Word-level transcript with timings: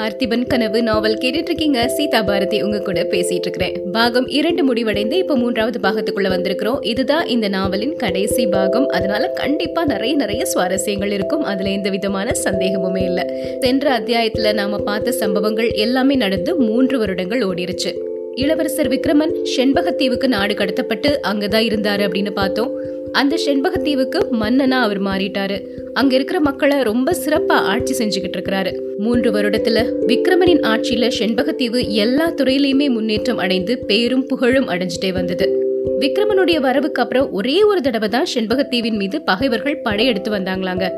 பார்த்திபன் 0.00 0.46
கனவு 0.46 0.82
நாவல் 0.82 1.14
கேட்டுட்டு 1.14 1.46
இருக்கீங்க 1.48 1.88
சீதா 1.88 2.22
பாரதி 2.22 2.62
உங்க 2.62 2.78
கூட 2.78 3.02
பேசிட்டு 3.02 3.34
இருக்கிறேன் 3.34 3.90
பாகம் 3.92 4.28
இரண்டு 4.28 4.64
முடிவடைந்து 4.64 5.16
இப்ப 5.16 5.36
மூன்றாவது 5.36 5.78
பாகத்துக்குள்ள 5.88 6.18
வந்திருக்கிறோம். 6.18 6.86
இதுதான் 6.86 7.26
இந்த 7.26 7.48
நாவலின் 7.48 7.96
கடைசி 7.96 8.46
பாகம். 8.46 8.88
அதனால 8.88 9.26
கண்டிப்பா 9.26 9.84
நிறைய 9.84 10.14
நிறைய 10.14 10.44
சுவாரஸ்யங்கள் 10.54 11.12
இருக்கும். 11.12 11.42
அதுல 11.42 11.70
எந்த 11.70 11.90
விதமான 11.90 12.32
சந்தேகமுமே 12.44 13.02
இல்ல. 13.02 13.32
சென்ற 13.60 13.98
அத்தியாயத்துல 13.98 14.52
நாம 14.52 14.78
பார்த்த 14.78 15.12
சம்பவங்கள் 15.12 15.70
எல்லாமே 15.70 16.14
நடந்து 16.14 16.56
மூன்று 16.56 16.98
வருடங்கள் 16.98 17.40
ஓடிருச்சு. 17.40 17.94
இளவரசர் 18.34 18.88
விக்ரமன் 18.88 19.32
செண்பகத்தீவுக்கு 19.56 20.26
நாடு 20.26 20.54
கடத்தப்பட்டு 20.54 21.18
அங்கதான் 21.28 21.66
இருந்தாரு 21.66 22.08
அப்படின்னு 22.08 22.30
பார்த்தோம். 22.30 22.98
அந்த 23.12 23.36
செண்பகத்தீவுக்கு 23.46 24.18
மன்னனா 24.40 24.70
அவர் 24.70 25.02
மாறிட்டாரு. 25.02 25.66
அங்க 25.92 26.14
இருக்கிற 26.14 26.40
மக்களை 26.40 26.82
ரொம்ப 26.82 27.12
சிறப்பா 27.24 27.52
ஆட்சி 27.52 27.94
செஞ்சுக்கிட்டு 27.94 28.36
இருக்கிறாரு. 28.36 28.96
மூன்று 28.96 29.30
வருடத்துல 29.32 29.92
விக்ரமனின் 30.06 30.62
ஆட்சியில 30.62 31.10
செண்பகத்தீவு 31.18 31.88
எல்லா 31.88 32.30
துறையிலயுமே 32.30 32.90
முன்னேற்றம் 32.90 33.38
அடைந்து 33.38 33.78
பேரும் 33.78 34.26
புகழும் 34.26 34.68
அடைஞ்சிட்டே 34.68 35.12
வந்தது. 35.12 35.66
விக்ரமனுடைய 36.00 36.60
வரவுக்கு 36.60 37.02
அப்புறம் 37.02 37.32
ஒரே 37.32 37.62
ஒரு 37.62 37.82
தடவை 37.82 38.08
தான் 38.08 38.26
செண்பகத்தீவின் 38.34 38.96
மீது 38.96 39.22
பகைவர்கள் 39.22 39.82
படையெடுத்து 39.82 40.30
வந்தாங்களாங்க. 40.30 40.90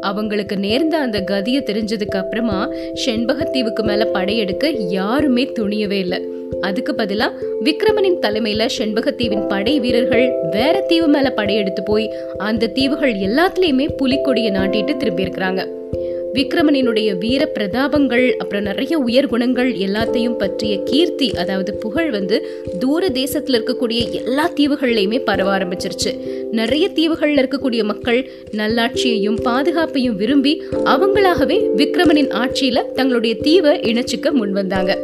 அவங்களுக்கு 0.00 0.56
நேர்ந்த 0.56 0.98
அந்த 0.98 1.20
கதியை 1.20 1.62
தெரிஞ்சதுக்கு 1.62 2.16
அப்புறமா 2.16 2.68
செண்பகத்தீவுக்கு 3.06 3.82
மேல 3.82 4.04
படையெடுக்க 4.04 4.68
யாருமே 4.68 5.44
துணியவே 5.44 5.98
இல்லை. 5.98 6.28
அதுக்கு 6.60 6.92
பதிலா 6.92 7.32
விக்ரமனின் 7.64 8.18
தலைமையில 8.22 8.68
செண்பகத்தீவின் 8.78 9.48
படை 9.48 9.80
வீரர்கள் 9.80 10.32
வேற 10.50 10.80
தீவு 10.80 11.06
மேல 11.06 11.30
படையெடுத்து 11.30 11.82
போய் 11.82 12.12
அந்த 12.38 12.66
தீவுகள் 12.66 13.14
எல்லாத்துலயுமே 13.14 13.88
புலிக்கொடியை 14.02 14.50
நாட்டிட்டு 14.50 14.96
திரும்பி 14.96 15.24
இருக்கிறாங்க. 15.24 15.78
விக்ரமனினுடைய 16.34 17.18
வீர 17.18 17.48
பிரதாபங்கள் 17.54 18.32
அப்புறம் 18.32 18.62
நிறைய 18.62 18.98
உயர் 18.98 19.26
குணங்கள் 19.26 19.72
எல்லாத்தையும் 19.72 20.36
பற்றிய 20.36 20.82
கீர்த்தி 20.84 21.34
அதாவது 21.34 21.74
புகழ் 21.74 22.10
வந்து 22.10 22.48
தூர 22.78 23.08
தேசத்தில் 23.08 23.62
இருக்கக்கூடிய 23.62 24.10
எல்லா 24.10 24.50
தீவுகள்லையுமே 24.50 25.18
பரவ 25.24 25.58
ஆரம்பிச்சிருச்சு. 25.58 26.12
நிறைய 26.50 26.90
தீவுகள்ல 26.94 27.44
இருக்கக்கூடிய 27.44 27.84
மக்கள் 27.84 28.30
நல்லாட்சியையும் 28.50 29.40
பாதுகாப்பையும் 29.44 30.16
விரும்பி 30.16 30.62
அவங்களாகவே 30.84 31.68
விக்ரமனின் 31.76 32.32
ஆட்சியில 32.32 32.92
தங்களுடைய 32.92 33.36
தீவை 33.36 33.78
இணைச்சிக்க 33.78 34.32
முன் 34.32 34.52
வந்தாங்க. 34.52 34.98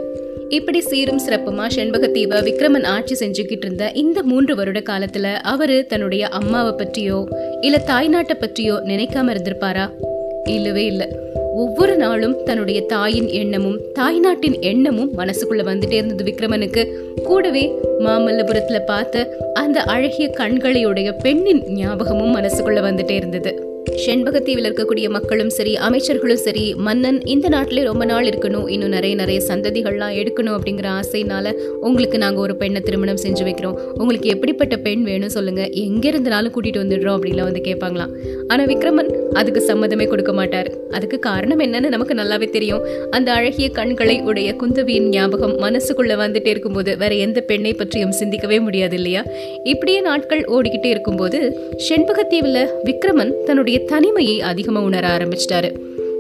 இப்படி 0.49 0.81
சீரும் 0.81 1.21
சிறப்புமா 1.29 1.67
செண்பகத்தீவை 1.77 2.39
விக்ரமன் 2.43 2.85
ஆட்சி 2.85 3.27
செஞ்சுக்கிட்டு 3.27 3.65
இருந்த 3.65 3.91
இந்த 3.91 4.23
மூன்று 4.23 4.55
வருட 4.55 4.81
காலத்துல 4.81 5.35
அவரு 5.35 5.87
தன்னுடைய 5.87 6.29
அம்மாவை 6.29 6.73
பற்றியோ 6.77 7.29
இல்ல 7.61 7.83
தாய்நாட்டை 7.87 8.35
பற்றியோ 8.41 8.75
நினைக்காம 8.75 9.31
இருந்திருப்பாரா? 9.31 10.15
இல்லவே 10.47 10.85
இல்லை. 10.85 11.09
ஒவ்வொரு 11.55 11.97
நாளும் 11.97 12.43
தன்னுடைய 12.45 12.81
தாயின் 12.81 13.29
எண்ணமும் 13.29 13.81
தாய் 13.93 14.21
நாட்டின் 14.21 14.61
எண்ணமும் 14.61 15.19
மனசுக்குள்ள 15.19 15.65
வந்துட்டே 15.65 15.93
இருந்தது 15.93 16.25
விக்ரமனுக்கு. 16.25 16.89
கூடவே 17.23 17.73
மாமல்லபுரத்துல 17.99 18.81
பார்த்த 18.81 19.37
அந்த 19.55 19.83
அழகிய 19.83 20.31
கண்களையுடைய 20.39 21.19
பெண்ணின் 21.19 21.63
ஞாபகமும் 21.69 22.37
மனசுக்குள்ள 22.37 22.81
வந்துட்டே 22.81 23.11
இருந்தது. 23.11 23.76
செண்பகத்தீவில் 23.95 24.67
இருக்கக்கூடிய 24.69 25.09
மக்களும் 25.09 25.51
சரி 25.51 25.77
அமைச்சர்களும் 25.77 26.43
சரி 26.45 26.75
மன்னன் 26.75 27.21
இந்த 27.25 27.49
நாட்டிலே 27.49 27.83
ரொம்ப 27.83 28.05
நாள் 28.05 28.25
இருக்கணும் 28.25 28.71
இன்னும் 28.71 28.89
நிறைய 28.89 29.15
நிறைய 29.15 29.41
சந்ததிகள்லாம் 29.49 30.15
எடுக்கணும் 30.21 30.57
அப்படிங்கிற 30.57 30.89
ஆசைனால 31.01 31.53
உங்களுக்கு 31.81 32.19
நாங்கள் 32.19 32.43
ஒரு 32.43 32.57
பெண்ணை 32.57 32.81
திருமணம் 32.81 33.23
செஞ்சு 33.23 33.45
வைக்கிறோம். 33.45 33.79
உங்களுக்கு 33.99 34.29
எப்படிப்பட்ட 34.29 34.77
பெண் 34.77 35.03
வேணும் 35.03 35.29
சொல்லுங்க. 35.29 35.69
எங்கே 35.71 36.09
இருந்தாலும் 36.09 36.53
கூட்டிட்டு 36.53 36.83
வந்துடுறோம் 36.83 37.17
அப்படின்லாம் 37.19 37.49
வந்து 37.51 37.61
கேட்பாங்களாம். 37.61 38.13
ஆனா 38.49 38.65
விக்ரமன் 38.65 39.11
அதுக்கு 39.33 39.63
சம்மதமே 39.67 40.09
கொடுக்க 40.09 40.33
மாட்டார். 40.33 40.71
அதுக்கு 40.91 41.19
காரணம் 41.19 41.59
என்னன்னு 41.59 41.89
நமக்கு 41.89 42.15
நல்லாவே 42.15 42.51
தெரியும். 42.51 42.85
அந்த 43.11 43.33
அழகிய 43.33 43.69
கண்களை 43.69 44.21
உடைய 44.21 44.57
குந்தவியின் 44.63 45.09
ஞாபகம் 45.09 45.59
மனசுக்குள்ள 45.59 46.15
வந்துட்டே 46.25 46.47
இருக்கும்போது 46.47 46.97
வேற 46.97 47.15
எந்த 47.15 47.41
பெண்ணை 47.41 47.75
பற்றியும் 47.75 48.11
சிந்திக்கவே 48.11 48.61
முடியாது 48.61 48.95
இல்லையா? 48.95 49.25
இப்படியே 49.63 50.01
நாட்கள் 50.01 50.45
ஓடிக்கிட்டே 50.45 50.87
இருக்கும்போது 50.87 51.41
செண்பகத்தீவில் 51.89 52.63
விக்ரமன் 52.85 53.45
தன்னுடைய 53.45 53.76
தனிமையை 53.85 54.41
அதிகமா 54.41 54.81
உணர 54.81 55.17
ஆரம்பிச்சிட்டாரு. 55.17 55.77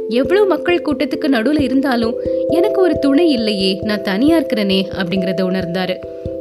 எவ்வளவு 0.08 0.46
மக்கள் 0.46 0.82
கூட்டத்துக்கு 0.82 1.28
நடுவுல 1.28 1.60
இருந்தாலும் 1.60 2.14
எனக்கு 2.48 2.80
ஒரு 2.80 2.98
துணை 2.98 3.30
இல்லையே 3.30 3.78
நான் 3.82 4.02
தனியா 4.02 4.40
இருக்கிறனே 4.40 4.82
அப்படிங்கறத 4.98 5.42
உணர்ந்தாரு. 5.42 5.94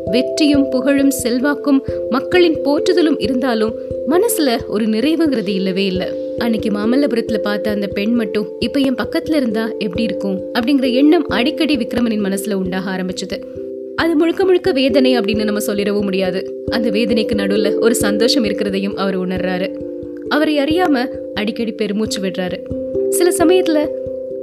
வெற்றியும் 0.06 0.70
புகழும் 0.70 1.12
செல்வாக்கும் 1.12 1.84
மக்களின் 2.10 2.62
போற்றுதலும் 2.64 3.16
இருந்தாலும் 3.18 3.74
மனசுல 4.08 4.66
ஒரு 4.68 4.86
நிறைவுங்கிறது 4.86 5.48
இல்லவே 5.48 5.86
இல்லை. 5.86 6.08
அன்னைக்கு 6.38 6.70
மாமல்லபுரத்துல 6.70 7.38
பார்த்த 7.38 7.72
அந்த 7.72 7.88
பெண் 7.88 8.14
மட்டும் 8.14 8.48
இப்ப 8.60 8.80
என் 8.80 8.96
பக்கத்துல 8.96 9.36
இருந்தா 9.36 9.68
எப்படி 9.68 10.04
இருக்கும்? 10.04 10.42
அப்படிங்கிற 10.60 10.94
எண்ணம் 10.94 11.28
அடிக்கடி 11.28 11.78
விக்ரமனின் 11.78 12.24
மனசுல 12.24 12.54
உண்டாக 12.54 12.96
ஆரம்பிச்சது. 12.96 13.46
அது 13.96 14.16
முழுக்க 14.16 14.46
முழுக்க 14.46 14.72
வேதனை 14.72 15.20
அப்படின்னு 15.20 15.44
நம்ம 15.44 15.60
சொல்லிடவும் 15.68 16.02
முடியாது. 16.02 16.66
அந்த 16.72 16.90
வேதனைக்கு 16.90 17.36
நடுவுல 17.36 17.80
ஒரு 17.80 17.96
சந்தோஷம் 17.96 18.44
இருக்கிறதையும் 18.44 18.94
அவர் 18.94 19.20
உணர்றாரு. 19.20 19.85
அவரை 20.30 20.60
அறியாம 20.60 21.06
அடிக்கடி 21.34 21.72
பெருமூச்சு 21.72 22.22
விடுறாரு. 22.22 22.58
சில 23.10 23.30
சமயத்துல 23.30 23.88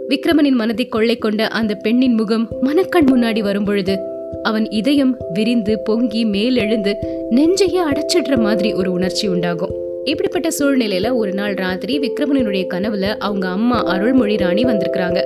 விக்ரமனின் 0.09 0.51
மனதை 0.51 0.89
கொள்ளை 0.89 1.17
கொண்ட 1.17 1.47
அந்த 1.47 1.75
பெண்ணின் 1.75 2.15
முகம் 2.15 2.49
மனக்கண் 2.61 3.07
முன்னாடி 3.15 3.41
வரும்பொழுது 3.41 3.99
அவன் 4.43 4.69
இதயம் 4.71 5.17
விரிந்து 5.33 5.79
பொங்கி 5.79 6.25
மேலெழுந்து 6.25 6.95
நெஞ்சையே 7.31 7.81
அடைச்சிடுற 7.93 8.39
மாதிரி 8.39 8.73
ஒரு 8.73 8.93
உணர்ச்சி 8.93 9.29
உண்டாகும். 9.29 9.71
இப்படிப்பட்ட 10.05 10.49
சூழ்நிலையில 10.59 11.15
ஒரு 11.15 11.33
நாள் 11.33 11.55
ராத்திரி 11.55 11.99
விக்ரமனினுடைய 11.99 12.67
கனவுல 12.75 13.17
அவங்க 13.19 13.49
அம்மா 13.49 13.85
அருள்மொழி 13.85 14.37
ராணி 14.37 14.65
வந்திருக்கிறாங்க. 14.65 15.21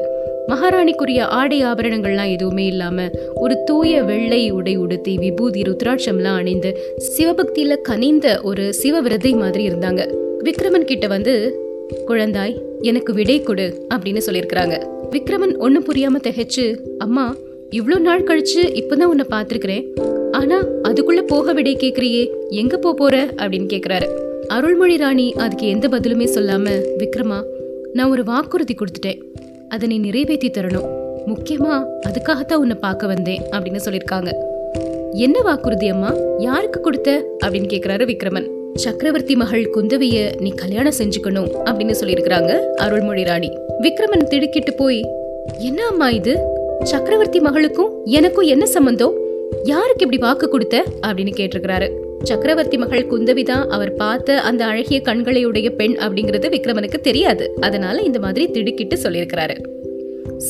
மகாராணிக்குரிய 0.49 1.21
ஆடை 1.21 1.65
ஆபரணங்கள்லாம் 1.65 2.31
எதுவுமே 2.31 2.67
இல்லாம 2.67 3.11
ஒரு 3.35 3.63
தூய 3.65 4.03
வெள்ளை 4.03 4.51
உடை 4.51 4.77
உடுத்தி 4.77 5.19
விபூதி 5.19 5.63
ருத்ராட்சம்லாம் 5.63 6.37
அணிந்து 6.37 6.79
சிவபக்தியில 7.19 7.81
கனிந்த 7.83 8.41
ஒரு 8.43 8.75
சிவவிரதை 8.83 9.37
மாதிரி 9.37 9.69
இருந்தாங்க. 9.69 10.25
விக்ரமன் 10.47 10.85
கிட்ட 10.85 11.07
வந்து 11.07 11.61
குழந்தாய் 12.07 12.59
எனக்கு 12.81 13.13
விடை 13.13 13.43
கொடு 13.43 13.87
அப்படின்னு 13.95 14.21
சொல்லியிருக்கிறாங்க. 14.27 14.75
விக்ரமன் 15.11 15.59
ஒன்றும் 15.59 15.85
புரியாம 15.85 16.21
திகைச்சு 16.23 16.79
அம்மா 16.99 17.35
இவ்வளோ 17.71 17.99
நாள் 17.99 18.23
கழிச்சு 18.23 18.63
இப்பதான் 18.63 19.03
உன்னை 19.03 19.25
பார்த்துருக்கிறேன். 19.31 19.85
ஆனா 20.31 20.63
அதுக்குள்ள 20.63 21.23
போக 21.23 21.53
விடை 21.53 21.77
கேட்குறியே 21.77 22.31
எங்க 22.49 22.77
போ 22.77 22.95
போற? 22.95 23.25
அப்படின்னு 23.25 23.69
கேட்குறாரு 23.73 24.09
அருள்மொழி 24.47 24.97
ராணி 24.97 25.33
அதுக்கு 25.33 25.67
எந்த 25.67 25.89
பதிலுமே 25.89 26.29
சொல்லாம 26.35 26.83
விக்ரமா 26.99 27.43
நான் 27.93 28.11
ஒரு 28.11 28.25
வாக்குறுதி 28.25 28.75
கொடுத்துட்டேன். 28.75 29.23
அதை 29.69 29.89
நீ 29.89 29.99
நிறைவேற்றி 29.99 30.51
தரணும். 30.51 30.89
முக்கியமா 31.27 31.85
அதுக்காகத்தான் 32.09 32.55
உன்னை 32.55 32.77
பார்க்க 32.81 33.07
வந்தேன் 33.07 33.43
அப்படின்னு 33.51 33.81
சொல்லியிருக்காங்க. 33.85 34.33
என்ன 35.13 35.41
வாக்குறுதி 35.41 35.89
அம்மா? 35.89 36.15
யாருக்கு 36.39 36.81
கொடுத்த? 36.81 37.39
அப்படின்னு 37.45 37.73
கேட்குறாரு 37.73 38.05
விக்ரமன். 38.05 38.56
சக்கரவர்த்தி 38.77 39.37
மகள் 39.37 39.71
குந்தவிய 39.75 40.41
நீ 40.41 40.51
கல்யாணம் 40.51 40.93
செஞ்சுக்கணும் 40.99 41.49
அப்படின்னு 41.65 41.95
சொல்லியிருக்கிறாங்க 42.01 42.59
அருள்மொழி 42.59 43.25
ராணி. 43.25 43.51
விக்ரமன் 43.81 44.25
திடுக்கிட்டு 44.25 44.75
போய் 44.75 45.05
என்ன 45.59 45.87
அம்மா 45.87 46.11
இது? 46.11 46.39
சக்கரவர்த்தி 46.83 47.41
மகளுக்கும் 47.41 48.05
எனக்கும் 48.05 48.47
என்ன 48.47 48.67
சம்பந்தம்? 48.67 49.15
யாருக்கு 49.63 50.05
இப்படி 50.05 50.17
வாக்கு 50.17 50.49
கொடுத்த? 50.49 50.85
அப்படின்னு 51.07 51.33
கேட்டிருக்கிறாரு. 51.37 51.91
சக்கரவர்த்தி 52.23 52.77
மகள் 52.77 53.07
குந்தவி 53.07 53.43
தான் 53.43 53.69
அவர் 53.69 53.95
பார்த்த 53.95 54.41
அந்த 54.41 54.65
அழகிய 54.65 55.01
கண்களையுடைய 55.05 55.71
பெண் 55.71 55.97
அப்படிங்கிறது 55.99 56.49
விக்ரமனுக்கு 56.49 57.01
தெரியாது. 57.01 57.55
அதனால 57.61 58.01
இந்த 58.01 58.19
மாதிரி 58.19 58.51
திடுக்கிட்டு 58.51 58.97
சொல்லியிருக்கிறாரு. 58.97 59.57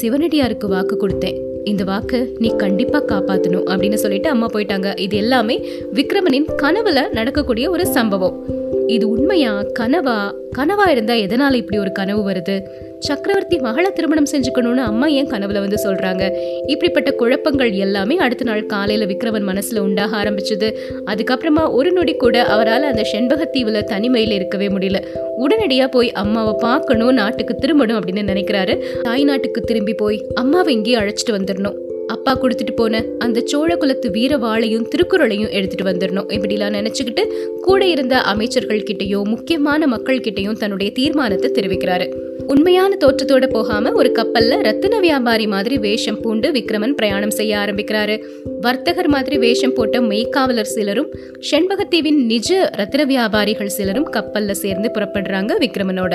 சிவனடியாருக்கு 0.01 0.69
வாக்கு 0.69 0.97
கொடுத்தேன். 0.97 1.56
இந்த 1.71 1.85
வாக்கு 1.85 2.37
நீ 2.39 2.57
கண்டிப்பா 2.57 2.99
காப்பாத்தணும் 3.03 3.65
அப்படின்னு 3.71 3.95
சொல்லிட்டு 3.95 4.29
அம்மா 4.29 4.47
போயிட்டாங்க. 4.47 4.99
இது 4.99 5.17
எல்லாமே 5.17 5.57
விக்ரமனின் 5.95 6.47
கனவுல 6.63 7.13
நடக்கக்கூடிய 7.13 7.71
ஒரு 7.71 7.87
சம்பவம். 7.87 8.56
இது 8.87 9.09
உண்மையா 9.09 9.63
கனவா? 9.79 10.33
கனவா 10.59 10.89
இருந்தா 10.89 11.15
எதனால 11.15 11.55
இப்படி 11.55 11.79
ஒரு 11.79 11.93
கனவு 11.93 12.31
வருது? 12.31 12.63
சக்கரவர்த்தி 12.99 13.59
மகளை 13.59 13.93
திருமணம் 13.93 14.25
செஞ்சுக்கணும்னு 14.33 14.77
அம்மா 14.77 15.07
ஏன் 15.07 15.27
கனவுல 15.27 15.59
வந்து 15.59 15.77
சொல்றாங்க? 15.85 16.31
இப்படிப்பட்ட 16.67 17.11
குழப்பங்கள் 17.11 17.71
எல்லாமே 17.71 18.17
அடுத்த 18.17 18.45
நாள் 18.45 18.67
காலையில 18.67 19.13
விக்ரமன் 19.13 19.49
மனசுல 19.49 19.79
உண்டாக 19.79 20.17
ஆரம்பிச்சது. 20.17 20.75
அதுக்கப்புறமா 21.07 21.71
ஒரு 21.71 21.93
நொடி 21.93 22.15
கூட 22.15 22.45
அவரால் 22.45 22.83
அந்த 22.83 23.03
செண்பகத்தீவுல 23.13 23.83
தனிமையில 23.93 24.31
இருக்கவே 24.31 24.69
முடியல. 24.69 25.07
உடனடியா 25.39 25.87
போய் 25.91 26.13
அம்மாவை 26.13 26.55
பார்க்கணும் 26.59 27.13
நாட்டுக்கு 27.13 27.57
திரும்பணும் 27.61 28.01
அப்படின்னு 28.01 28.33
நினைக்கிறாரு. 28.33 28.83
தாய் 29.03 29.25
நாட்டுக்கு 29.25 29.61
திரும்பி 29.61 29.95
போய் 29.95 30.27
அம்மாவை 30.35 30.75
இங்கேயே 30.75 30.97
அழைச்சிட்டு 30.97 31.31
வந்துடணும். 31.31 31.86
அப்பா 32.07 32.33
கொடுத்துட்டு 32.41 32.75
போன 32.75 33.05
அந்த 33.19 33.43
சோழ 33.45 33.77
குலத்து 33.77 34.11
வீர 34.11 34.37
வாளையும் 34.37 34.87
திருக்குறளையும் 34.93 35.51
எடுத்துட்டு 35.51 35.87
வந்துடணும் 35.91 36.29
இப்படிலாம் 36.29 36.75
நினைச்சுக்கிட்டு 36.79 37.23
கூட 37.61 37.87
இருந்த 37.87 38.21
அமைச்சர்கள் 38.21 38.87
கிட்டேயோ 38.91 39.25
முக்கியமான 39.25 39.87
மக்கள் 39.87 40.21
கிட்டயும் 40.21 40.53
தன்னுடைய 40.53 40.93
தீர்மானத்தை 40.93 41.51
தெரிவிக்கிறாரு. 41.51 42.07
உண்மையான 42.47 42.97
தோற்றத்தோட 43.01 43.47
போகாம 43.47 43.93
ஒரு 43.93 44.13
கப்பல்ல 44.19 44.61
ரத்தின 44.63 44.99
வியாபாரி 44.99 45.47
மாதிரி 45.47 45.79
வேஷம் 45.79 46.21
பூண்டு 46.21 46.51
விக்ரமன் 46.53 46.95
பிரயாணம் 46.95 47.31
செய்ய 47.31 47.59
ஆரம்பிக்கிறாரு. 47.59 48.17
வர்த்தகர் 48.61 49.09
மாதிரி 49.09 49.39
வேஷம் 49.39 49.73
போட்ட 49.73 50.01
மெய்க்காவலர் 50.01 50.73
சிலரும் 50.75 51.11
செண்பகத்தீவின் 51.51 52.25
நிஜ 52.25 52.71
ரத்தின 52.73 53.05
வியாபாரிகள் 53.05 53.67
சிலரும் 53.67 54.13
கப்பல்ல 54.13 54.51
சேர்ந்து 54.51 54.91
புறப்படுறாங்க 54.95 55.53
விக்ரமனோட. 55.61 56.15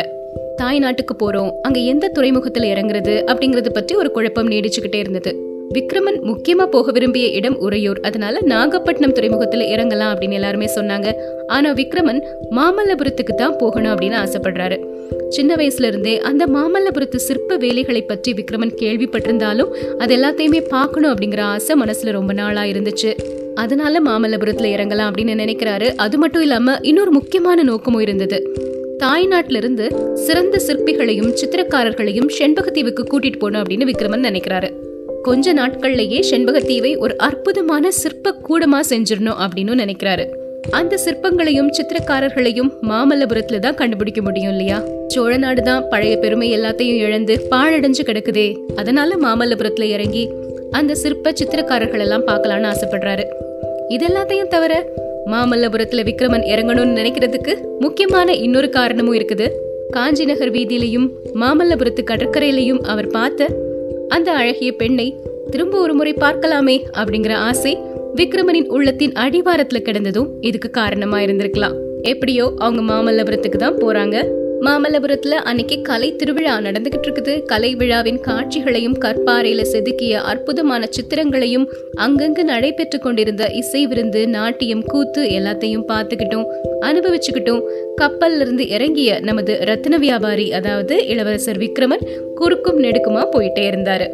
தாய் 0.55 0.79
நாட்டுக்கு 0.79 1.13
போறோம் 1.21 1.51
அங்க 1.61 1.79
எந்த 1.79 2.11
துறைமுகத்துல 2.15 2.67
இறங்குறது 2.73 3.15
அப்படிங்கறது 3.31 3.69
பற்றி 3.73 3.95
ஒரு 3.95 4.11
குழப்பம் 4.11 4.49
நீடிச்சுக்கிட்டே 4.49 4.95
இருந்தது. 4.95 5.50
விக்ரமன் 5.73 6.19
முக்கியமா 6.21 6.65
போக 6.65 6.91
விரும்பிய 6.91 7.27
இடம் 7.27 7.59
உறையூர். 7.59 7.99
அதனால 7.99 8.39
நாகப்பட்டினம் 8.43 9.13
துறைமுகத்துல 9.13 9.65
இறங்கலாம் 9.73 10.11
அப்படின்னு 10.13 10.31
எல்லாருமே 10.31 10.69
சொன்னாங்க. 10.75 11.13
ஆனா 11.47 11.73
விக்ரமன் 11.73 12.21
மாமல்லபுரத்துக்கு 12.51 13.35
தான் 13.35 13.57
போகணும் 13.57 13.95
அப்படின்னு 13.95 14.17
ஆசைப்படுறாரு. 14.23 14.77
சின்ன 15.29 15.55
வயசுல 15.55 15.83
இருந்தே 15.83 16.19
அந்த 16.19 16.45
மாமல்லபுரத்து 16.45 17.15
சிற்ப 17.15 17.55
வேலைகளை 17.55 18.01
பற்றி 18.01 18.33
விக்ரமன் 18.33 18.75
கேள்விப்பட்டிருந்தாலும் 18.81 19.69
அது 19.97 20.15
எல்லாத்தையுமே 20.17 20.67
பார்க்கணும் 20.67 21.15
அப்படிங்கிற 21.15 21.39
ஆசை 21.39 21.79
மனசுல 21.81 22.11
ரொம்ப 22.11 22.33
நாளா 22.33 22.63
இருந்துச்சு. 22.63 23.13
அதனால 23.55 23.99
மாமல்லபுரத்துல 23.99 24.69
இறங்கலாம் 24.75 25.11
அப்படின்னு 25.11 25.35
நினைக்கிறாரு. 25.45 25.95
அது 25.95 26.17
மட்டும் 26.17 26.41
இல்லாம 26.41 26.77
இன்னொரு 26.81 27.11
முக்கியமான 27.11 27.63
நோக்கமும் 27.63 28.01
இருந்தது. 28.01 28.53
தாய்நாட்டிலிருந்து 28.97 30.13
சிறந்த 30.13 30.61
சிற்பிகளையும் 30.67 31.33
சித்திரக்காரர்களையும் 31.41 32.29
செண்பகத்தீவுக்கு 32.39 33.03
கூட்டிட்டு 33.13 33.39
போகணும் 33.39 33.63
அப்படின்னு 33.63 33.89
விக்ரமன் 33.91 34.27
நினைக்கிறாரு. 34.29 34.69
கொஞ்ச 35.23 35.53
நாட்கள்லயே 35.53 36.19
செண்பகத்தீவை 36.29 36.97
ஒரு 36.97 37.17
அற்புதமான 37.17 37.91
சிற்ப 37.91 38.33
கூடமா 38.49 38.79
செஞ்சிடணும் 38.89 39.39
அப்படின்னு 39.39 39.73
நினைக்கிறாரு. 39.73 40.25
அந்த 40.69 40.99
சிற்பங்களையும் 41.05 41.69
சித்திரக்காரர்களையும் 41.77 42.71
மாமல்லபுரத்துல 42.81 43.59
தான் 43.59 43.73
கண்டுபிடிக்க 43.73 44.21
முடியும் 44.21 44.49
இல்லையா? 44.49 44.83
சோழ 45.07 45.37
நாடு 45.37 45.61
தான் 45.61 45.87
பழைய 45.89 46.17
பெருமை 46.17 46.57
எல்லாத்தையும் 46.57 46.97
இழந்து 46.97 47.47
பாழடைஞ்சு 47.51 48.03
கிடக்குதே. 48.03 48.57
அதனால 48.75 49.15
மாமல்லபுரத்துல 49.15 49.83
இறங்கி 49.83 50.29
அந்த 50.71 50.95
சிற்ப 50.95 51.31
சித்திரக்காரர்கள் 51.31 51.99
எல்லாம் 51.99 52.27
பார்க்கலான்னு 52.27 52.71
ஆசைப்படுறாரு. 52.73 53.23
இதெல்லாத்தையும் 53.89 54.47
தவிர 54.47 54.85
மாமல்லபுரத்துல 55.25 56.03
விக்ரமன் 56.03 56.47
இறங்கணும்னு 56.47 56.97
நினைக்கிறதுக்கு 56.99 57.55
முக்கியமான 57.79 58.33
இன்னொரு 58.33 58.69
காரணமும் 58.69 59.13
இருக்குது. 59.13 59.49
காஞ்சி 59.89 60.25
நகர் 60.25 60.51
வீதியிலையும் 60.51 61.09
மாமல்லபுரத்து 61.33 62.03
கடற்கரையிலையும் 62.03 62.81
அவர் 62.83 63.07
பார்த்த 63.07 63.69
அந்த 64.11 64.31
அழகிய 64.31 64.71
பெண்ணை 64.71 65.05
திரும்ப 65.49 65.75
ஒரு 65.79 65.93
முறை 65.93 66.13
பார்க்கலாமே 66.13 66.75
அப்படிங்கிற 66.97 67.33
ஆசை 67.33 67.73
விக்ரமனின் 68.15 68.67
உள்ளத்தின் 68.67 69.11
அடிவாரத்துல 69.11 69.79
கிடந்ததும் 69.81 70.29
இதுக்கு 70.41 70.69
காரணமா 70.69 71.17
இருந்திருக்கலாம். 71.17 71.75
எப்படியோ 72.01 72.45
அவங்க 72.57 72.81
மாமல்லபுரத்துக்கு 72.93 73.59
தான் 73.63 73.77
போறாங்க. 73.77 74.17
மாமல்லபுரத்துல 74.61 75.29
அன்னைக்கு 75.29 75.81
கலை 75.81 76.15
திருவிழா 76.15 76.59
நடந்துகிட்டு 76.59 77.07
இருக்குது. 77.07 77.43
கலை 77.43 77.75
விழாவின் 77.75 78.19
காட்சிகளையும் 78.19 78.97
கற்பாறையில 78.99 79.65
செதுக்கிய 79.71 80.11
அற்புதமான 80.11 80.87
சித்திரங்களையும் 80.89 81.69
அங்கங்கு 81.97 82.43
நடைபெற்று 82.43 82.99
கொண்டிருந்த 82.99 83.49
இசை 83.53 83.87
விருந்து 83.87 84.27
நாட்டியம் 84.27 84.83
கூத்து 84.83 85.23
எல்லாத்தையும் 85.23 85.87
பார்த்துக்கிட்டும் 85.87 86.45
அனுபவிச்சுக்கிட்டும். 86.81 87.61
கப்பல்ல 88.01 88.39
இருந்து 88.39 88.67
இறங்கிய 88.67 89.19
நமது 89.19 89.57
ரத்ன 89.61 89.95
வியாபாரி 89.95 90.53
அதாவது 90.53 91.07
இளவரசர் 91.07 91.57
விக்ரமன் 91.57 92.07
குறுக்கும் 92.35 92.83
நெடுக்குமா 92.83 93.25
போயிட்டே 93.35 93.69
இருந்தாரு. 93.69 94.09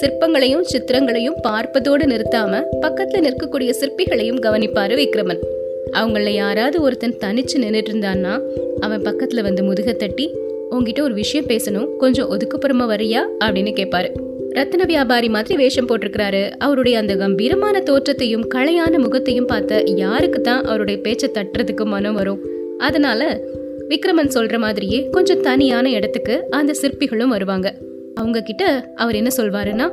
சிற்பங்களையும் 0.00 0.60
சித்திரங்களையும் 0.60 1.36
பார்ப்பதோடு 1.42 2.06
நிறுத்தாம 2.06 2.62
பக்கத்துல 2.82 3.30
நிற்கக்கூடிய 3.30 3.70
சிற்பிகளையும் 3.80 4.40
கவனிப்பாரு 4.40 4.96
விக்ரமன். 4.96 5.55
அவங்கள 5.92 6.28
யாராவது 6.28 6.82
ஒருத்தன் 6.82 7.16
தனிச்சு 7.20 7.56
நின்றுட்டு 7.56 7.90
இருந்தான்னா 7.92 8.40
அவன் 8.80 9.02
பக்கத்தில் 9.02 9.42
வந்து 9.42 9.62
முதுக 9.62 9.92
தட்டி 9.92 10.30
உங்ககிட்ட 10.70 11.02
ஒரு 11.02 11.14
விஷயம் 11.14 11.46
பேசணும். 11.46 11.96
கொஞ்சம் 11.96 12.30
ஒதுக்குப்புறமா 12.30 12.82
வரியா? 12.82 13.20
அப்படின்னு 13.44 13.72
கேட்பாரு 13.80 14.10
ரத்தின 14.50 14.84
வியாபாரி 14.84 15.28
மாதிரி 15.28 15.56
வேஷம் 15.56 15.88
போட்டிருக்கிறாரு. 15.88 16.50
அவருடைய 16.50 16.98
அந்த 16.98 17.16
கம்பீரமான 17.16 17.80
தோற்றத்தையும் 17.80 18.48
களையான 18.54 18.98
முகத்தையும் 18.98 19.46
பார்த்த 19.46 19.82
யாருக்கு 19.86 20.40
தான் 20.40 20.64
அவருடைய 20.64 21.00
பேச்சை 21.00 21.30
தட்டுறதுக்கு 21.30 21.84
மனம் 21.84 22.14
வரும்? 22.14 22.40
அதனால 22.78 23.40
விக்ரமன் 23.88 24.30
சொல்ற 24.34 24.58
மாதிரியே 24.58 25.08
கொஞ்சம் 25.10 25.40
தனியான 25.40 25.90
இடத்துக்கு 25.90 26.44
அந்த 26.50 26.74
சிற்பிகளும் 26.82 27.28
வருவாங்க. 27.28 27.74
அவங்க 28.14 28.40
கிட்ட 28.40 28.92
அவர் 28.94 29.14
என்ன 29.14 29.30
சொல்வாருன்னா 29.36 29.90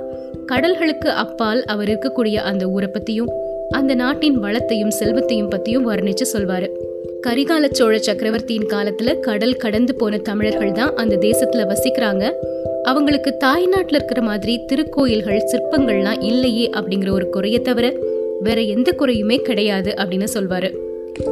கடல்களுக்கு 0.52 1.08
அப்பால் 1.08 1.64
அவர் 1.64 1.88
இருக்கக்கூடிய 1.88 2.36
அந்த 2.36 2.66
ஊரை 2.66 2.90
பத்தியும் 2.94 3.43
அந்த 3.74 3.96
நாட்டின் 3.96 4.38
வளத்தையும் 4.40 4.92
செல்வத்தையும் 4.92 5.50
பத்தியும் 5.50 5.88
வர்ணிச்சு 5.90 6.26
சொல்வாரு. 6.34 6.68
கரிகால 7.28 7.72
சோழ 7.72 7.98
சக்கரவர்த்தியின் 7.98 8.66
காலத்துல 8.66 9.20
கடல் 9.20 9.56
கடந்து 9.56 9.96
போன 9.96 10.18
தமிழர்கள் 10.18 10.72
தான் 10.72 10.96
அந்த 10.96 11.16
தேசத்துல 11.16 11.72
வசிக்கிறாங்க. 11.72 12.32
அவங்களுக்கு 12.84 13.38
தாய்நாட்டில் 13.38 13.96
இருக்கிற 13.96 14.22
மாதிரி 14.22 14.62
திருக்கோயில்கள் 14.72 15.42
சிற்பங்கள்லாம் 15.52 16.24
இல்லையே 16.24 16.70
அப்படிங்கிற 16.70 17.12
ஒரு 17.12 17.30
குறைய 17.30 17.60
தவிர 17.60 17.94
வேற 18.40 18.62
எந்த 18.62 18.92
குறையுமே 18.92 19.36
கிடையாது 19.36 19.94
அப்படின்னு 19.98 20.28
சொல்வாரு. 20.34 20.72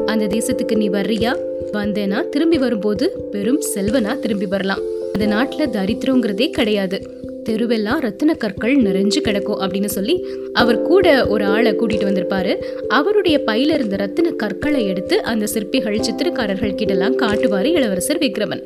அந்த 0.06 0.26
தேசத்துக்கு 0.28 0.76
நீ 0.76 0.90
வர்றியா? 0.90 1.36
வந்தேனா 1.74 2.30
திரும்பி 2.30 2.58
வரும்போது 2.58 3.28
பெரும் 3.32 3.62
செல்வனா 3.76 4.20
திரும்பி 4.20 4.46
வரலாம். 4.46 4.80
அந்த 5.14 5.36
நாட்டுல 5.36 5.76
தரித்திரங்கிறதே 5.76 6.50
கிடையாது. 6.50 7.02
தெருவெல்லாம் 7.50 8.00
ரத்தின 8.00 8.34
கற்கள் 8.34 8.76
நிறைஞ்சு 8.78 9.20
கிடக்கும் 9.22 9.62
அப்படின்னு 9.62 9.86
சொல்லி 9.86 10.16
அவர் 10.54 10.82
கூட 10.82 11.28
ஒரு 11.28 11.46
ஆளை 11.46 11.72
கூட்டிட்டு 11.74 12.08
வந்திருப்பாரு. 12.10 12.54
அவருடைய 12.88 13.42
பையில 13.48 13.74
இருந்த 13.74 13.96
ரத்தின 13.96 14.32
கற்களை 14.32 14.88
எடுத்து 14.88 15.24
அந்த 15.24 15.48
சிற்பிகள் 15.48 16.04
சித்திரக்காரர்கள் 16.08 16.78
கிட்டலாம் 16.82 17.18
காட்டுவாரு 17.24 17.66
இளவரசர் 17.66 18.18
விக்ரமன். 18.18 18.64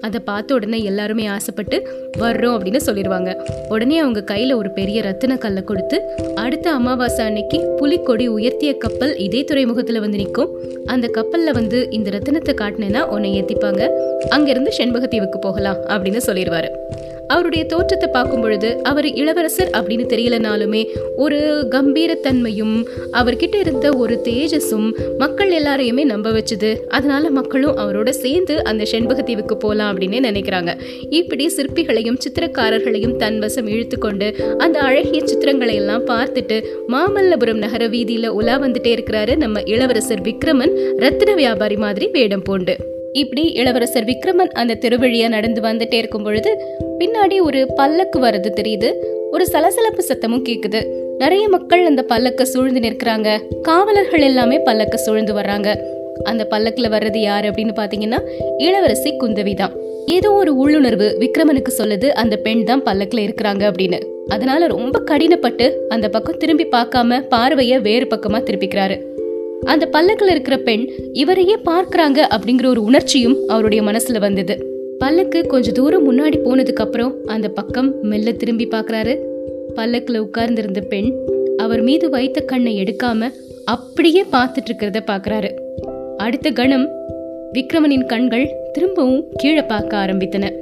அதை 0.00 0.20
பார்த்த 0.24 0.54
உடனே 0.54 0.82
எல்லாருமே 0.82 1.26
ஆசைப்பட்டு 1.26 1.76
வர்றோம் 2.18 2.54
அப்படின்னு 2.56 2.80
சொல்லிடுவாங்க 2.86 3.30
உடனே 3.68 3.98
அவங்க 3.98 4.22
கையில் 4.22 4.52
ஒரு 4.52 4.70
பெரிய 4.70 5.02
ரத்தின 5.02 5.36
கல்லை 5.36 5.62
கொடுத்து 5.62 6.00
அடுத்த 6.34 6.70
அமாவாசை 6.70 7.24
அன்னைக்கு 7.24 7.60
புலிக்கொடி 7.76 8.28
உயர்த்திய 8.28 8.78
கப்பல் 8.78 9.16
இதே 9.16 9.44
துறைமுகத்தில் 9.44 10.00
வந்து 10.00 10.16
நிற்கும். 10.16 10.50
அந்த 10.86 11.08
கப்பலில் 11.08 11.52
வந்து 11.52 11.90
இந்த 11.90 12.10
ரத்தினத்தை 12.10 12.54
காட்டினேன்னா 12.54 13.02
உன்னை 13.02 13.42
ஏற்றிப்பாங்க 13.42 13.82
அங்கேருந்து 14.30 14.72
செண்பகத்தீவுக்கு 14.78 15.40
போகலாம் 15.40 15.80
அப்படின்னு 15.88 16.22
சொல்லிடுவாரு 16.26 16.70
அவருடைய 17.32 17.62
தோற்றத்தை 17.64 18.08
பார்க்கும் 18.12 18.40
பொழுது 18.40 18.70
அவர் 18.82 19.08
இளவரசர் 19.20 19.70
அப்படின்னு 19.78 20.06
தெரியலனாலுமே 20.14 20.82
ஒரு 21.16 21.38
கம்பீரத்தன்மையும் 21.70 22.76
அவர்கிட்ட 23.12 23.56
இருந்த 23.60 23.86
ஒரு 24.02 24.14
தேஜஸும் 24.24 24.88
மக்கள் 25.18 25.50
எல்லாரையுமே 25.60 26.04
நம்ப 26.04 26.30
வச்சுது. 26.30 26.70
அதனால 26.88 27.30
மக்களும் 27.30 27.76
அவரோட 27.76 28.10
சேர்ந்து 28.22 28.54
அந்த 28.64 28.82
செண்பகத்தீவுக்கு 28.92 29.54
போகலாம் 29.54 29.90
அப்படின்னு 29.92 30.20
நினைக்கிறாங்க. 30.28 30.70
இப்படி 31.10 31.46
சிற்பிகளையும் 31.56 32.20
சித்திரக்காரர்களையும் 32.24 33.16
தன் 33.16 33.38
வசம் 33.38 33.68
இழுத்துக்கொண்டு 33.68 34.28
அந்த 34.58 34.78
அழகிய 34.88 35.22
சித்திரங்களை 35.24 35.74
எல்லாம் 35.74 36.06
பார்த்துட்டு 36.06 36.58
மாமல்லபுரம் 36.88 37.62
நகர 37.64 37.84
வீதியில 37.88 38.26
உலா 38.40 38.56
வந்துட்டே 38.62 38.92
இருக்கிறாரு 38.94 39.36
நம்ம 39.36 39.60
இளவரசர் 39.74 40.26
விக்ரமன் 40.28 40.74
ரத்தின 40.96 41.34
வியாபாரி 41.34 41.76
மாதிரி 41.76 42.08
வேடம் 42.16 42.42
பூண்டு. 42.42 42.76
இப்படி 43.20 43.42
இளவரசர் 43.52 44.04
விக்ரமன் 44.04 44.52
அந்த 44.60 44.76
திருவழியா 44.80 45.26
நடந்து 45.28 45.60
வந்துட்டே 45.60 45.98
இருக்கும் 46.02 46.22
பொழுது 46.22 46.50
பின்னாடி 47.02 47.42
ஒரு 47.42 47.66
பல்லக்கு 47.76 48.20
வர்றது 48.20 48.50
தெரியுது. 48.60 48.94
ஒரு 49.30 49.46
சலசலப்பு 49.46 50.04
சத்தமும் 50.08 50.44
கேக்குது. 50.48 50.86
நிறைய 51.18 51.48
மக்கள் 51.48 51.86
அந்த 51.86 52.04
பல்லக்க 52.08 52.42
சூழ்ந்து 52.42 52.80
நிற்கிறாங்க. 52.80 53.40
காவலர்கள் 53.62 54.20
எல்லாமே 54.20 54.58
பல்லக்க 54.58 54.94
சூழ்ந்து 54.94 55.34
வர்றாங்க. 55.34 55.76
அந்த 56.24 56.46
பல்லக்குல 56.50 56.88
வர்றது 56.88 57.16
யார் 57.16 57.44
அப்படின்னு 57.44 57.72
பாத்தீங்கன்னா 57.76 58.18
இளவரசி 58.58 59.10
குந்தவி 59.10 59.54
தான். 59.54 59.72
ஏதோ 60.06 60.32
ஒரு 60.32 60.56
உள்ளுணர்வு 60.56 61.16
விக்ரமனுக்கு 61.20 61.72
சொல்லுது 61.78 62.08
அந்த 62.08 62.36
பெண் 62.36 62.64
தான் 62.64 62.82
பல்லக்குல 62.82 63.30
இருக்கிறாங்க 63.30 63.72
அப்படின்னு. 63.72 64.00
அதனால 64.28 64.66
ரொம்ப 64.66 65.02
கடினப்பட்டு 65.10 65.72
அந்த 65.88 66.08
பக்கம் 66.08 66.36
திரும்பி 66.36 66.66
பார்க்காம 66.66 67.22
பார்வைய 67.30 67.80
வேறு 67.80 68.06
பக்கமா 68.06 68.40
திருப்பிக்கிறாரு. 68.42 69.00
அந்த 69.64 69.88
பல்லக்குல 69.92 70.30
இருக்கிற 70.30 70.56
பெண் 70.56 70.90
இவரையே 71.12 71.56
பார்க்கறாங்க 71.64 72.24
அப்படிங்கிற 72.30 72.66
ஒரு 72.66 72.82
உணர்ச்சியும் 72.82 73.38
அவருடைய 73.48 73.82
மனசுல 73.82 74.18
வந்தது. 74.18 74.71
பல்லக்கு 75.02 75.46
கொஞ்ச 75.46 75.72
தூரம் 75.72 76.04
முன்னாடி 76.08 76.36
போனதுக்கு 76.44 76.82
அப்புறம் 76.84 77.14
அந்த 77.26 77.48
பக்கம் 77.48 77.94
மெல்ல 78.02 78.32
திரும்பி 78.32 78.68
பார்க்கறாரு. 78.70 79.18
பல்லக்கில் 79.74 80.18
உட்கார்ந்திருந்த 80.18 80.80
பெண் 80.80 81.14
அவர் 81.56 81.82
மீது 81.82 82.10
வைத்த 82.10 82.40
கண்ணை 82.40 82.82
எடுக்காம 82.82 83.30
அப்படியே 83.64 84.22
பார்த்துட்டு 84.22 84.68
இருக்கிறத 84.70 85.00
பார்க்கறாரு. 85.06 85.50
அடுத்த 86.16 86.50
கணம் 86.50 86.88
விக்ரமனின் 87.52 88.06
கண்கள் 88.06 88.54
திரும்பவும் 88.72 89.24
கீழே 89.34 89.62
பார்க்க 89.62 89.96
ஆரம்பித்தன. 89.96 90.52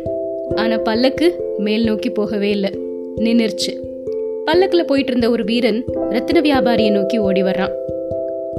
ஆனா 0.54 0.76
பல்லக்கு 0.76 1.54
மேல் 1.58 1.84
நோக்கி 1.84 2.10
போகவே 2.10 2.50
இல்லை. 2.50 2.70
நின்னுருச்சு. 3.16 3.74
பல்லக்கில் 4.44 4.84
போயிட்டு 4.84 5.10
இருந்த 5.10 5.30
ஒரு 5.30 5.44
வீரன் 5.44 5.84
ரத்தின 6.10 6.40
வியாபாரியை 6.40 6.90
நோக்கி 6.90 7.18
ஓடி 7.18 7.42
வர்றான். 7.42 7.72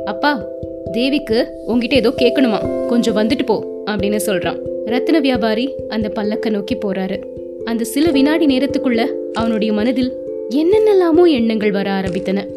அப்பா 0.05 0.45
தேவிக்கு 0.91 1.63
உங்ககிட்ட 1.65 1.95
ஏதோ 1.95 2.13
கேட்கணுமா 2.21 2.87
கொஞ்சம் 2.87 3.15
வந்துட்டு 3.15 3.45
போ 3.45 3.83
அப்படின்னு 3.85 4.19
சொல்றான். 4.25 4.70
ரத்தின 4.85 5.19
வியாபாரி 5.19 5.73
அந்த 5.89 6.11
பல்லக்க 6.15 6.49
நோக்கி 6.49 6.75
போறாரு. 6.75 7.23
அந்த 7.63 7.83
சில 7.83 8.11
வினாடி 8.11 8.45
நேரத்துக்குள்ள 8.45 9.07
அவனுடைய 9.33 9.73
மனதில் 9.73 10.11
என்னென்னலாமோ 10.49 11.29
எண்ணங்கள் 11.29 11.71
வர 11.71 11.91
ஆரம்பித்தன. 11.91 12.49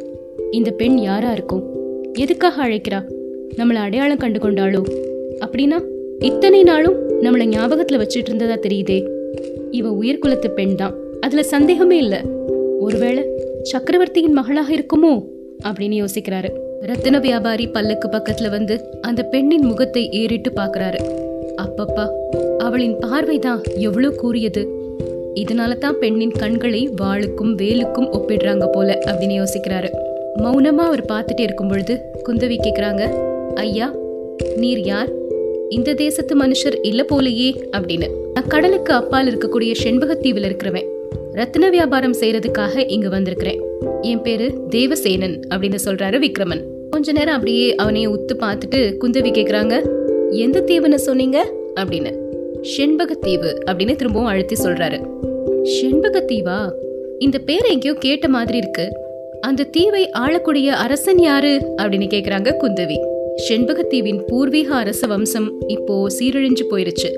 இந்த 0.51 0.71
பெண் 0.71 0.99
யாரா 0.99 1.33
இருக்கும்? 1.33 1.65
எதுக்காக 2.13 2.69
அழைக்கிறா? 2.69 3.05
நம்மள 3.57 3.75
அடையாளம் 3.75 4.17
கண்டு 4.17 4.39
கொண்டாளோ? 4.39 4.83
அப்படின்னா 5.47 5.83
இத்தனை 6.19 6.63
நாளும் 6.63 7.09
நம்மளை 7.09 7.47
ஞாபகத்துல 7.47 8.07
வச்சிட்டு 8.07 8.27
இருந்ததா 8.27 8.55
தெரியுதே. 8.55 9.09
இவ 9.71 9.91
உயிர்குலத்து 9.91 10.49
பெண் 10.49 10.75
தான். 10.75 10.95
அதுல 11.21 11.43
சந்தேகமே 11.43 11.97
இல்ல. 11.97 12.21
ஒருவேளை 12.79 13.25
சக்கரவர்த்தியின் 13.63 14.33
மகளாக 14.33 14.75
இருக்குமோ? 14.75 15.25
அப்படின்னு 15.65 16.05
யோசிக்கிறாரு. 16.05 16.49
ரத்தின 16.81 17.19
வியாபாரி 17.19 17.69
பல்லுக்கு 17.69 18.09
பக்கத்துல 18.13 18.51
வந்து 18.51 18.81
அந்த 19.01 19.23
பெண்ணின் 19.23 19.65
முகத்தை 19.65 20.11
ஏறிட்டு 20.11 20.51
பாக்குறாரு. 20.51 21.23
அப்பப்பா 21.63 22.07
அவளின் 22.59 22.97
பார்வைதான் 22.99 23.61
எவ்வளோ 23.77 24.11
கூறியது. 24.11 24.69
இதனால 25.35 25.79
தான் 25.79 25.99
பெண்ணின் 25.99 26.31
கண்களை 26.31 26.91
வாளுக்கும் 27.03 27.57
வேலுக்கும் 27.57 28.09
ஒப்பிடுறாங்க 28.13 28.69
போல 28.73 28.99
அப்படின்னு 29.07 29.45
யோசிக்கிறாரு. 29.45 29.89
மௌனமா 30.39 30.85
அவர் 30.89 31.05
பார்த்துட்டே 31.05 31.41
இருக்கும் 31.41 31.69
பொழுது 31.69 32.01
குந்தவி 32.25 32.57
கேட்குறாங்க 32.63 33.13
ஐயா 33.55 33.95
நீர் 34.57 34.81
யார்? 34.81 35.09
இந்த 35.69 35.95
தேசத்து 35.95 36.39
மனுஷர் 36.39 36.79
இல்ல 36.83 37.05
போலையே 37.13 37.55
அப்படின்னு. 37.77 38.09
நான் 38.35 38.47
கடலுக்கு 38.47 38.93
அப்பால் 38.93 39.27
இருக்கக்கூடிய 39.27 39.75
செண்பகத்தீவில் 39.83 40.45
இருக்கிறவன். 40.45 40.87
ரத்தின 41.33 41.71
வியாபாரம் 41.71 42.15
செய்யறதுக்காக 42.15 42.91
இங்க 42.91 43.09
வந்திருக்கிறேன். 43.09 43.61
என் 44.01 44.23
பேரு 44.23 44.53
தேவசேனன் 44.71 45.41
அப்படின்னு 45.55 45.79
சொல்றாரு 45.85 46.25
விக்ரமன். 46.25 46.63
கொஞ்ச 46.91 47.13
நேரம் 47.13 47.35
அப்படியே 47.35 47.75
அவனையே 47.75 48.07
உத்து 48.07 48.35
பார்த்துட்டு 48.39 48.77
குந்தவி 48.77 49.31
கேட்குறாங்க 49.31 50.03
எந்த 50.35 50.61
தீவுன்னு 50.61 50.95
சொன்னீங்க? 50.95 51.53
அப்படின்னு. 51.77 52.13
செண்பகத்தீவு 52.61 53.59
அப்படின்னு 53.67 53.97
திரும்பவும் 53.97 54.29
அழுத்தி 54.29 54.57
சொல்றாரு. 54.63 55.07
செண்பகத்தீவா 55.83 56.73
இந்த 57.19 57.39
பேரை 57.39 57.73
எங்கேயோ 57.73 57.95
கேட்ட 57.95 58.29
மாதிரி 58.29 58.59
இருக்கு. 58.59 58.93
அந்த 59.41 59.65
தீவை 59.65 60.11
ஆளக்கூடிய 60.11 60.75
அரசன் 60.75 61.19
யாரு? 61.19 61.61
அப்படின்னு 61.77 62.07
கேக்குறாங்க 62.15 62.55
குந்தவி. 62.61 62.97
செண்பகத்தீவின் 63.49 64.21
பூர்வீக 64.27 64.75
அரச 64.75 65.07
வம்சம் 65.07 65.53
இப்போ 65.67 66.07
சீரழிஞ்சு 66.19 66.65
போயிருச்சு. 66.71 67.11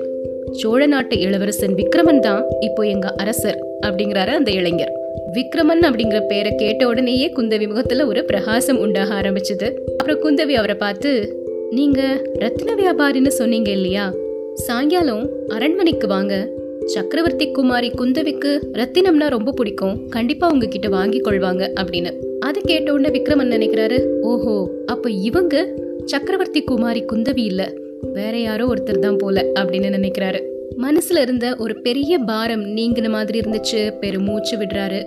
சோழ 0.51 0.85
நாட்டு 0.85 1.19
இளவரசன் 1.19 1.75
விக்ரமன் 1.75 2.19
தான் 2.19 2.45
இப்போ 2.59 2.83
எங்க 2.83 3.13
அரசர் 3.17 3.65
அப்படிங்கிறாரு 3.85 4.27
அந்த 4.27 4.51
இளைஞர். 4.51 4.91
விக்ரமன் 5.33 5.81
அப்படிங்கிற 5.81 6.21
பேரை 6.27 6.55
கேட்ட 6.55 6.87
உடனேயே 6.87 7.31
குந்தவி 7.35 7.67
முகத்துல 7.67 8.05
ஒரு 8.05 8.25
பிரகாசம் 8.25 8.79
உண்டாக 8.79 9.21
ஆரம்பிச்சது. 9.21 9.73
அப்புறம் 9.97 10.19
குந்தவி 10.23 10.51
அவரை 10.51 10.75
பார்த்து 10.75 11.41
நீங்க 11.71 12.21
ரத்ன 12.39 12.75
வியாபாரின்னு 12.77 13.27
சொன்னீங்க 13.27 13.71
இல்லையா? 13.71 14.13
சாயங்காலம் 14.53 15.29
அரண்மனைக்கு 15.47 16.07
வாங்க. 16.07 16.49
சக்கரவர்த்தி 16.85 17.51
குமாரி 17.51 17.91
குந்தவிக்கு 17.91 18.59
ரத்தினம்னா 18.73 19.27
ரொம்ப 19.27 19.51
பிடிக்கும். 19.51 20.07
கண்டிப்பா 20.09 20.51
உங்ககிட்ட 20.51 20.89
வாங்கி 20.89 21.21
கொள்வாங்க 21.21 21.69
அப்படின்னு. 21.81 22.11
அது 22.39 22.61
கேட்ட 22.61 22.93
உடனே 22.93 23.19
விக்ரமன் 23.19 23.51
நினைக்கிறாரு 23.51 24.19
ஓஹோ 24.21 24.69
அப்ப 24.85 25.09
இவங்க 25.09 25.73
சக்கரவர்த்தி 26.05 26.63
குமாரி 26.63 27.05
குந்தவி 27.13 27.43
இல்ல. 27.43 27.73
வேற 28.13 28.37
யாரோ 28.37 28.65
ஒருத்தர் 28.65 28.99
தான் 28.99 29.17
போல 29.17 29.45
அப்படின்னு 29.59 29.95
நினைக்கிறாரு. 29.99 30.41
மனசுல 30.77 31.21
இருந்த 31.21 31.55
ஒரு 31.57 31.81
பெரிய 31.81 32.17
பாரம் 32.17 32.65
நீங்கின 32.77 33.09
மாதிரி 33.09 33.39
இருந்துச்சு. 33.39 33.93
பெருமூச்சு 33.99 34.57
விடுறாரு. 34.57 35.05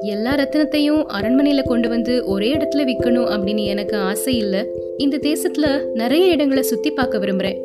எல்லா 0.00 0.34
ரத்தினத்தையும் 0.34 1.04
அரண்மனையில 1.20 1.62
கொண்டு 1.62 1.88
வந்து 1.88 2.24
ஒரே 2.24 2.56
இடத்துல 2.56 2.78
விற்கணும் 2.78 3.28
அப்படின்னு 3.28 3.64
எனக்கு 3.64 3.96
ஆசை 3.96 4.36
இல்லை. 4.36 4.79
இந்த 5.00 5.18
தேசத்துல 5.18 5.66
நிறைய 5.94 6.24
இடங்களை 6.26 6.62
சுத்தி 6.62 6.90
பார்க்க 6.90 7.18
விரும்புறேன். 7.18 7.58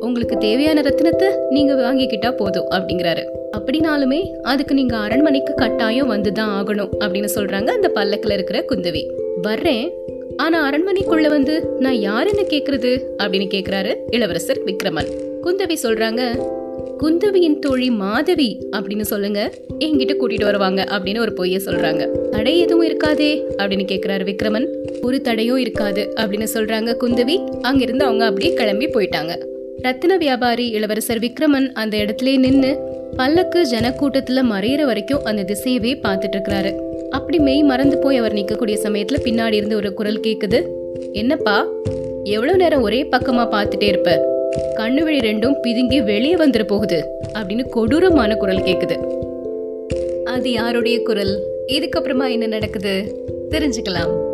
உங்களுக்கு 0.00 0.36
தேவையான 0.36 0.80
ரத்தினத்தை 0.80 1.28
நீங்க 1.50 1.74
வாங்கிக்கிட்டா 1.74 2.30
போதும் 2.36 2.68
அப்படிங்கிறாரு. 2.70 3.22
அப்படினாலுமே 3.56 4.20
அதுக்கு 4.42 4.74
நீங்க 4.74 4.96
அரண்மனைக்கு 4.96 5.54
கட்டாயம் 5.54 6.10
வந்துதான் 6.10 6.52
ஆகணும் 6.58 6.92
அப்படின்னு 7.00 7.28
சொல்றாங்க 7.34 7.66
அந்த 7.66 7.88
பல்லக்கில் 7.88 8.32
இருக்கிற 8.32 8.64
குந்தவி. 8.70 9.02
வர்றேன் 9.42 9.92
ஆனா 10.36 10.70
அரண்மனைக்குள்ள 10.70 11.28
வந்து 11.28 11.54
நான் 11.78 11.98
யாருன்னு 11.98 12.44
கேக்குறது 12.48 12.92
அப்படின்னு 13.22 13.48
கேக்குறாரு 13.54 13.94
இளவரசர் 14.10 14.62
விக்ரமன். 14.64 15.10
குந்தவி 15.42 15.76
சொல்றாங்க 15.82 16.22
குந்தவியின் 16.98 17.58
தோழி 17.58 17.90
மாதவி 17.90 18.68
அப்படின்னு 18.76 19.00
சொல்லுங்க. 19.00 19.52
என்கிட்ட 19.78 20.14
கூட்டிட்டு 20.20 20.44
வருவாங்க 20.44 20.84
அப்படின்னு 20.84 21.18
ஒரு 21.18 21.32
பொய்ய 21.36 21.60
சொல்றாங்க. 21.64 22.28
தடை 22.28 22.58
எதுவும் 22.58 22.88
இருக்காதே 22.88 23.42
அப்படின்னு 23.56 23.86
கேக்குறாரு 23.92 24.36
விக்ரமன். 24.36 24.66
ஒரு 25.02 25.20
தடையும் 25.20 25.56
இருக்காது 25.56 26.12
அப்படின்னு 26.16 26.46
சொல்றாங்க 26.54 26.96
குந்தவி. 27.00 27.60
அங்கிருந்து 27.60 28.04
அவங்க 28.04 28.24
அப்படியே 28.24 28.54
கிளம்பி 28.54 28.86
போயிட்டாங்க. 28.86 29.44
ரத்தின 29.82 30.16
வியாபாரி 30.16 30.68
இளவரசர் 30.68 31.18
விக்ரமன் 31.18 31.72
அந்த 31.72 31.96
இடத்துல 31.96 32.38
நின்னு 32.38 32.78
பல்லக்கு 33.16 33.66
ஜனக்கூட்டத்துல 33.70 34.42
மறையிற 34.50 34.84
வரைக்கும் 34.84 35.24
அந்த 35.24 35.42
திசையவே 35.42 36.00
பார்த்துட்டு 36.02 36.36
இருக்கிறாரு. 36.36 36.74
அப்படி 37.10 37.38
மெய் 37.38 37.62
மறந்து 37.62 37.98
போய் 37.98 38.16
அவர் 38.16 38.34
நிக்கக்கூடிய 38.34 38.78
சமயத்துல 38.82 39.16
பின்னாடி 39.22 39.52
இருந்து 39.52 39.76
ஒரு 39.76 39.94
குரல் 39.94 40.20
கேக்குது. 40.20 40.66
என்னப்பா 41.12 41.66
எவ்வளவு 42.24 42.58
நேரம் 42.58 42.82
ஒரே 42.82 43.02
பக்கமா 43.02 43.46
பார்த்துட்டே 43.50 43.82
இருப்ப? 43.82 44.34
கண்ணு 44.52 45.02
வழி 45.02 45.18
ரெண்டும் 45.18 45.56
பிதுங்கி 45.62 46.04
வெளியே 46.04 46.34
வந்துட 46.34 46.64
போகுது 46.64 47.18
அப்படின்னு 47.32 47.68
கொடூரமான 47.68 48.34
குரல் 48.34 48.56
கேக்குது. 48.56 48.96
அது 50.24 50.50
யாருடைய 50.50 51.02
குரல்? 51.02 51.42
இதுக்கப்புறமா 51.66 52.30
என்ன 52.30 52.46
நடக்குது? 52.46 53.24
தெரிஞ்சுக்கலாம். 53.50 54.25